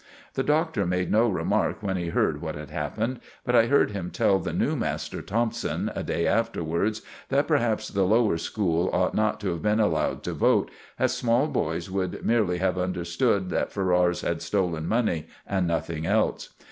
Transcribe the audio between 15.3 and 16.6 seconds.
and nothing else.